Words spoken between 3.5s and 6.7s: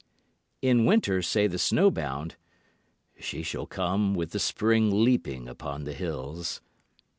come with the spring leaping upon the hills."